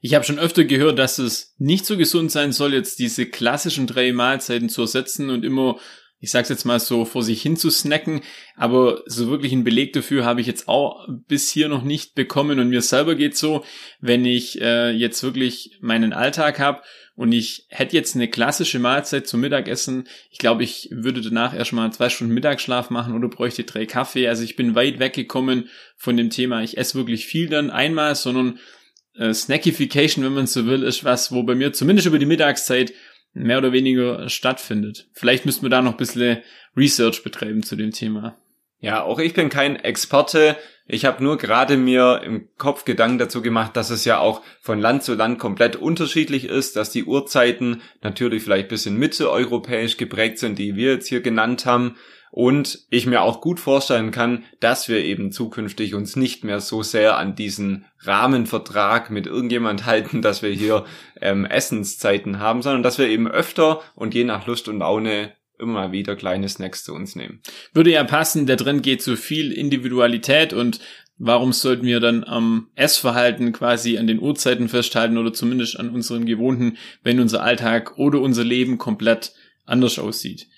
Ich 0.02 0.14
habe 0.14 0.24
schon 0.24 0.40
öfter 0.40 0.64
gehört, 0.64 0.98
dass 0.98 1.18
es 1.18 1.54
nicht 1.58 1.86
so 1.86 1.96
gesund 1.96 2.30
sein 2.30 2.52
soll, 2.52 2.74
jetzt 2.74 2.98
diese 2.98 3.24
klassischen 3.24 3.86
drei 3.86 4.12
Mahlzeiten 4.12 4.68
zu 4.68 4.82
ersetzen 4.82 5.30
und 5.30 5.44
immer 5.44 5.78
ich 6.22 6.30
sag's 6.30 6.48
jetzt 6.48 6.64
mal 6.64 6.78
so, 6.78 7.04
vor 7.04 7.24
sich 7.24 7.42
hin 7.42 7.56
zu 7.56 7.68
snacken, 7.68 8.20
aber 8.54 9.02
so 9.06 9.28
wirklich 9.28 9.50
einen 9.52 9.64
Beleg 9.64 9.92
dafür 9.92 10.24
habe 10.24 10.40
ich 10.40 10.46
jetzt 10.46 10.68
auch 10.68 11.04
bis 11.26 11.50
hier 11.50 11.68
noch 11.68 11.82
nicht 11.82 12.14
bekommen 12.14 12.60
und 12.60 12.68
mir 12.68 12.80
selber 12.80 13.16
geht's 13.16 13.40
so, 13.40 13.64
wenn 14.00 14.24
ich 14.24 14.60
äh, 14.60 14.90
jetzt 14.90 15.24
wirklich 15.24 15.78
meinen 15.80 16.12
Alltag 16.12 16.60
habe 16.60 16.82
und 17.14 17.32
ich 17.32 17.66
hätte 17.68 17.96
jetzt 17.96 18.14
eine 18.14 18.28
klassische 18.28 18.78
Mahlzeit 18.78 19.26
zum 19.26 19.40
Mittagessen, 19.40 20.08
ich 20.30 20.38
glaube, 20.38 20.64
ich 20.64 20.88
würde 20.90 21.20
danach 21.20 21.54
erstmal 21.54 21.92
zwei 21.92 22.08
Stunden 22.08 22.34
Mittagsschlaf 22.34 22.90
machen 22.90 23.14
oder 23.14 23.28
bräuchte 23.28 23.64
drei 23.64 23.86
Kaffee, 23.86 24.28
also 24.28 24.42
ich 24.42 24.56
bin 24.56 24.74
weit 24.74 24.98
weggekommen 24.98 25.68
von 25.96 26.16
dem 26.16 26.30
Thema, 26.30 26.62
ich 26.62 26.78
esse 26.78 26.96
wirklich 26.96 27.26
viel 27.26 27.48
dann 27.48 27.70
einmal, 27.70 28.14
sondern 28.14 28.58
äh, 29.14 29.34
Snackification, 29.34 30.24
wenn 30.24 30.34
man 30.34 30.46
so 30.46 30.66
will, 30.66 30.82
ist 30.82 31.04
was, 31.04 31.32
wo 31.32 31.42
bei 31.42 31.54
mir 31.54 31.72
zumindest 31.72 32.06
über 32.06 32.18
die 32.18 32.26
Mittagszeit 32.26 32.92
mehr 33.34 33.58
oder 33.58 33.72
weniger 33.72 34.28
stattfindet. 34.28 35.08
Vielleicht 35.12 35.46
müssten 35.46 35.62
wir 35.62 35.70
da 35.70 35.82
noch 35.82 35.92
ein 35.92 35.98
bisschen 35.98 36.38
Research 36.76 37.22
betreiben 37.22 37.62
zu 37.62 37.76
dem 37.76 37.90
Thema. 37.90 38.38
Ja, 38.82 39.04
auch 39.04 39.20
ich 39.20 39.32
bin 39.32 39.48
kein 39.48 39.76
Experte. 39.76 40.56
Ich 40.88 41.04
habe 41.04 41.22
nur 41.22 41.38
gerade 41.38 41.76
mir 41.76 42.20
im 42.24 42.48
Kopf 42.58 42.84
Gedanken 42.84 43.18
dazu 43.18 43.40
gemacht, 43.40 43.76
dass 43.76 43.90
es 43.90 44.04
ja 44.04 44.18
auch 44.18 44.42
von 44.60 44.80
Land 44.80 45.04
zu 45.04 45.14
Land 45.14 45.38
komplett 45.38 45.76
unterschiedlich 45.76 46.46
ist, 46.46 46.74
dass 46.74 46.90
die 46.90 47.04
Uhrzeiten 47.04 47.80
natürlich 48.02 48.42
vielleicht 48.42 48.68
bisschen 48.68 48.96
mitteleuropäisch 48.96 49.98
geprägt 49.98 50.40
sind, 50.40 50.58
die 50.58 50.74
wir 50.74 50.94
jetzt 50.94 51.06
hier 51.06 51.20
genannt 51.20 51.64
haben. 51.64 51.94
Und 52.32 52.86
ich 52.90 53.06
mir 53.06 53.22
auch 53.22 53.40
gut 53.40 53.60
vorstellen 53.60 54.10
kann, 54.10 54.42
dass 54.58 54.88
wir 54.88 55.04
eben 55.04 55.30
zukünftig 55.30 55.94
uns 55.94 56.16
nicht 56.16 56.42
mehr 56.42 56.60
so 56.60 56.82
sehr 56.82 57.18
an 57.18 57.36
diesen 57.36 57.84
Rahmenvertrag 58.00 59.10
mit 59.10 59.28
irgendjemand 59.28 59.86
halten, 59.86 60.22
dass 60.22 60.42
wir 60.42 60.50
hier 60.50 60.86
ähm, 61.20 61.44
Essenszeiten 61.44 62.40
haben, 62.40 62.62
sondern 62.62 62.82
dass 62.82 62.98
wir 62.98 63.06
eben 63.06 63.28
öfter 63.28 63.80
und 63.94 64.12
je 64.12 64.24
nach 64.24 64.46
Lust 64.48 64.66
und 64.66 64.80
Laune 64.80 65.34
immer 65.62 65.92
wieder 65.92 66.16
kleine 66.16 66.48
Snacks 66.48 66.84
zu 66.84 66.92
uns 66.92 67.16
nehmen. 67.16 67.40
Würde 67.72 67.92
ja 67.92 68.04
passen, 68.04 68.46
der 68.46 68.58
Trend 68.58 68.82
geht 68.82 69.00
zu 69.00 69.16
viel 69.16 69.52
Individualität 69.52 70.52
und 70.52 70.80
warum 71.16 71.52
sollten 71.52 71.86
wir 71.86 72.00
dann 72.00 72.24
am 72.24 72.68
Essverhalten 72.74 73.52
quasi 73.52 73.96
an 73.96 74.06
den 74.06 74.20
Uhrzeiten 74.20 74.68
festhalten 74.68 75.16
oder 75.16 75.32
zumindest 75.32 75.78
an 75.78 75.90
unseren 75.90 76.26
gewohnten, 76.26 76.76
wenn 77.02 77.20
unser 77.20 77.42
Alltag 77.42 77.96
oder 77.96 78.20
unser 78.20 78.44
Leben 78.44 78.76
komplett 78.76 79.32
anders 79.64 79.98
aussieht? 79.98 80.48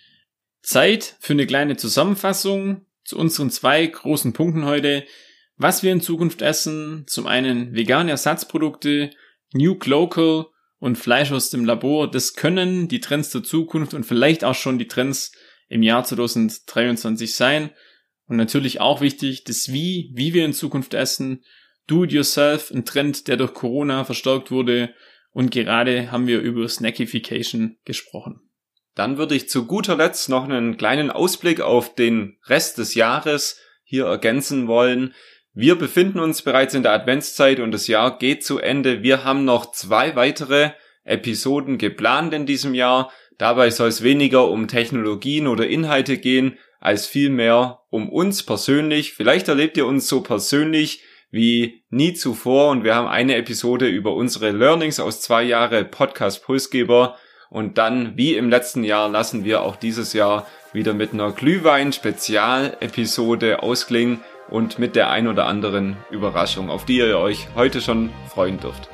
Zeit 0.62 1.16
für 1.20 1.34
eine 1.34 1.46
kleine 1.46 1.76
Zusammenfassung 1.76 2.86
zu 3.04 3.18
unseren 3.18 3.50
zwei 3.50 3.86
großen 3.86 4.32
Punkten 4.32 4.64
heute. 4.64 5.04
Was 5.56 5.82
wir 5.82 5.92
in 5.92 6.00
Zukunft 6.00 6.42
essen. 6.42 7.04
Zum 7.06 7.26
einen 7.26 7.74
vegane 7.74 8.10
Ersatzprodukte, 8.10 9.10
New 9.52 9.76
Local 9.84 10.46
und 10.84 10.98
Fleisch 10.98 11.32
aus 11.32 11.48
dem 11.48 11.64
Labor. 11.64 12.10
Das 12.10 12.34
können 12.34 12.88
die 12.88 13.00
Trends 13.00 13.30
der 13.30 13.42
Zukunft 13.42 13.94
und 13.94 14.04
vielleicht 14.04 14.44
auch 14.44 14.54
schon 14.54 14.78
die 14.78 14.86
Trends 14.86 15.32
im 15.70 15.82
Jahr 15.82 16.04
2023 16.04 17.34
sein. 17.34 17.70
Und 18.26 18.36
natürlich 18.36 18.82
auch 18.82 19.00
wichtig, 19.00 19.44
das 19.44 19.72
Wie, 19.72 20.10
wie 20.12 20.34
wir 20.34 20.44
in 20.44 20.52
Zukunft 20.52 20.92
essen. 20.92 21.42
Do 21.86 22.04
it 22.04 22.12
yourself, 22.12 22.70
ein 22.70 22.84
Trend, 22.84 23.28
der 23.28 23.38
durch 23.38 23.54
Corona 23.54 24.04
verstärkt 24.04 24.50
wurde. 24.50 24.92
Und 25.32 25.50
gerade 25.50 26.12
haben 26.12 26.26
wir 26.26 26.40
über 26.40 26.68
Snackification 26.68 27.78
gesprochen. 27.86 28.42
Dann 28.94 29.16
würde 29.16 29.36
ich 29.36 29.48
zu 29.48 29.64
guter 29.64 29.96
Letzt 29.96 30.28
noch 30.28 30.44
einen 30.44 30.76
kleinen 30.76 31.10
Ausblick 31.10 31.62
auf 31.62 31.94
den 31.94 32.36
Rest 32.44 32.76
des 32.76 32.94
Jahres 32.94 33.58
hier 33.84 34.04
ergänzen 34.04 34.66
wollen. 34.66 35.14
Wir 35.56 35.76
befinden 35.76 36.18
uns 36.18 36.42
bereits 36.42 36.74
in 36.74 36.82
der 36.82 36.90
Adventszeit 36.90 37.60
und 37.60 37.70
das 37.70 37.86
Jahr 37.86 38.18
geht 38.18 38.44
zu 38.44 38.58
Ende. 38.58 39.04
Wir 39.04 39.22
haben 39.22 39.44
noch 39.44 39.70
zwei 39.70 40.16
weitere 40.16 40.70
Episoden 41.04 41.78
geplant 41.78 42.34
in 42.34 42.44
diesem 42.44 42.74
Jahr. 42.74 43.12
Dabei 43.38 43.70
soll 43.70 43.86
es 43.88 44.02
weniger 44.02 44.48
um 44.48 44.66
Technologien 44.66 45.46
oder 45.46 45.68
Inhalte 45.68 46.18
gehen, 46.18 46.58
als 46.80 47.06
vielmehr 47.06 47.82
um 47.90 48.08
uns 48.08 48.42
persönlich. 48.42 49.12
Vielleicht 49.12 49.46
erlebt 49.46 49.76
ihr 49.76 49.86
uns 49.86 50.08
so 50.08 50.22
persönlich 50.22 51.04
wie 51.30 51.84
nie 51.88 52.14
zuvor 52.14 52.70
und 52.70 52.82
wir 52.82 52.96
haben 52.96 53.06
eine 53.06 53.36
Episode 53.36 53.86
über 53.86 54.12
unsere 54.14 54.50
Learnings 54.50 54.98
aus 54.98 55.20
zwei 55.20 55.44
Jahre 55.44 55.84
Podcast 55.84 56.44
Pulsgeber 56.44 57.16
und 57.48 57.78
dann 57.78 58.16
wie 58.16 58.34
im 58.34 58.50
letzten 58.50 58.82
Jahr 58.82 59.08
lassen 59.08 59.44
wir 59.44 59.62
auch 59.62 59.76
dieses 59.76 60.14
Jahr 60.14 60.48
wieder 60.72 60.94
mit 60.94 61.12
einer 61.12 61.30
Glühwein 61.30 61.92
Spezialepisode 61.92 63.62
ausklingen 63.62 64.20
und 64.48 64.78
mit 64.78 64.96
der 64.96 65.10
ein 65.10 65.26
oder 65.26 65.46
anderen 65.46 65.96
Überraschung, 66.10 66.70
auf 66.70 66.84
die 66.84 66.98
ihr 66.98 67.18
euch 67.18 67.48
heute 67.54 67.80
schon 67.80 68.10
freuen 68.28 68.60
dürft. 68.60 68.88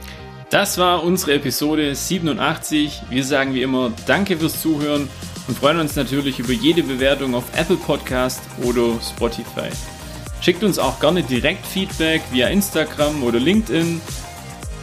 Das 0.51 0.79
war 0.79 1.05
unsere 1.05 1.35
Episode 1.35 1.95
87. 1.95 3.03
Wir 3.09 3.25
sagen 3.25 3.55
wie 3.55 3.63
immer 3.63 3.93
Danke 4.07 4.37
fürs 4.37 4.61
Zuhören 4.61 5.09
und 5.47 5.59
freuen 5.59 5.79
uns 5.79 5.95
natürlich 5.95 6.41
über 6.41 6.53
jede 6.53 6.83
Bewertung 6.83 7.35
auf 7.35 7.45
Apple 7.57 7.77
Podcast 7.77 8.41
oder 8.63 9.01
Spotify. 9.01 9.69
Schickt 10.41 10.65
uns 10.65 10.79
auch 10.79 10.99
gerne 10.99 11.23
direkt 11.23 11.67
Feedback 11.67 12.23
via 12.33 12.49
Instagram 12.49 13.23
oder 13.23 13.39
LinkedIn. 13.39 14.01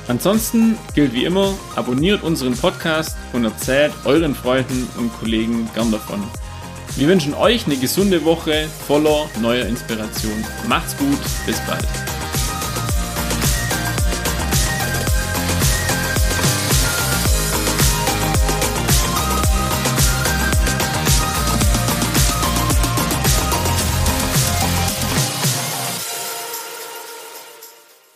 Ansonsten 0.08 0.78
gilt 0.96 1.14
wie 1.14 1.26
immer, 1.26 1.54
abonniert 1.76 2.24
unseren 2.24 2.56
Podcast 2.56 3.18
und 3.34 3.44
erzählt 3.44 3.92
euren 4.06 4.36
Freunden 4.36 4.88
und 4.98 5.12
Kollegen 5.20 5.70
gern 5.74 5.92
davon. 5.92 6.24
Wir 6.98 7.08
wünschen 7.08 7.36
euch 7.36 7.68
eine 7.68 7.78
gesunde 7.78 8.26
Woche 8.26 8.68
voller 8.88 9.30
neuer 9.40 9.68
Inspiration. 9.68 10.44
Macht's 10.68 10.98
gut, 10.98 11.20
bis 11.46 11.60
bald. 11.68 11.86